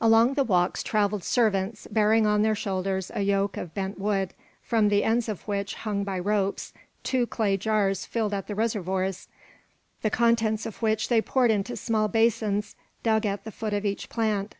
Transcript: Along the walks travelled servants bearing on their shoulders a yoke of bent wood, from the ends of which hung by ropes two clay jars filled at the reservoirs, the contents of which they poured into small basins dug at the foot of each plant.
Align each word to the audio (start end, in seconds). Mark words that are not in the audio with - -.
Along 0.00 0.34
the 0.34 0.44
walks 0.44 0.84
travelled 0.84 1.24
servants 1.24 1.88
bearing 1.90 2.24
on 2.24 2.42
their 2.42 2.54
shoulders 2.54 3.10
a 3.12 3.22
yoke 3.22 3.56
of 3.56 3.74
bent 3.74 3.98
wood, 3.98 4.32
from 4.62 4.88
the 4.90 5.02
ends 5.02 5.28
of 5.28 5.42
which 5.48 5.74
hung 5.74 6.04
by 6.04 6.20
ropes 6.20 6.72
two 7.02 7.26
clay 7.26 7.56
jars 7.56 8.06
filled 8.06 8.32
at 8.32 8.46
the 8.46 8.54
reservoirs, 8.54 9.26
the 10.02 10.08
contents 10.10 10.66
of 10.66 10.82
which 10.82 11.08
they 11.08 11.20
poured 11.20 11.50
into 11.50 11.76
small 11.76 12.06
basins 12.06 12.76
dug 13.02 13.26
at 13.26 13.42
the 13.42 13.50
foot 13.50 13.74
of 13.74 13.84
each 13.84 14.08
plant. 14.08 14.54